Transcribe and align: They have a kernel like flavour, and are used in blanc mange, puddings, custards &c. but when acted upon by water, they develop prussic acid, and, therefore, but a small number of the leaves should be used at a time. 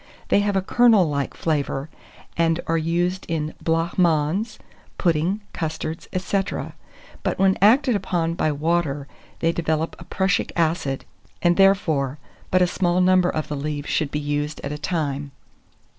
They 0.29 0.39
have 0.39 0.55
a 0.55 0.63
kernel 0.63 1.07
like 1.07 1.35
flavour, 1.35 1.87
and 2.35 2.59
are 2.65 2.75
used 2.75 3.23
in 3.29 3.53
blanc 3.61 3.99
mange, 3.99 4.57
puddings, 4.97 5.41
custards 5.53 6.07
&c. 6.17 6.41
but 7.21 7.37
when 7.37 7.55
acted 7.61 7.95
upon 7.95 8.33
by 8.33 8.51
water, 8.51 9.07
they 9.41 9.51
develop 9.51 10.09
prussic 10.09 10.51
acid, 10.55 11.05
and, 11.43 11.55
therefore, 11.55 12.17
but 12.49 12.63
a 12.63 12.65
small 12.65 12.99
number 12.99 13.29
of 13.29 13.47
the 13.47 13.55
leaves 13.55 13.89
should 13.89 14.09
be 14.09 14.17
used 14.17 14.59
at 14.63 14.71
a 14.71 14.77
time. 14.79 15.33